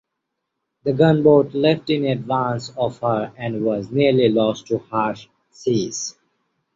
[0.83, 6.15] The gunboat left in advance of her and was nearly lost to harsh seas.